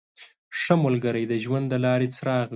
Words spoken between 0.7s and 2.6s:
ملګری د ژوند د لارې څراغ وي.